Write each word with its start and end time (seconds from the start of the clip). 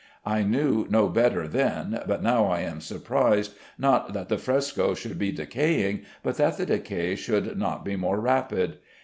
I 0.25 0.41
knew 0.41 0.87
no 0.89 1.09
better 1.09 1.47
then, 1.47 2.01
but 2.07 2.23
now 2.23 2.45
I 2.47 2.61
am 2.61 2.81
surprised, 2.81 3.53
not 3.77 4.13
that 4.13 4.29
the 4.29 4.39
frescoes 4.39 4.97
should 4.97 5.19
be 5.19 5.31
decaying, 5.31 6.05
but 6.23 6.37
that 6.37 6.57
the 6.57 6.65
decay 6.65 7.15
should 7.15 7.55
not 7.55 7.85
be 7.85 7.95
more 7.95 8.19
rapid. 8.19 8.79